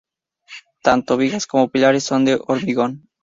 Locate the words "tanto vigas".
0.81-1.45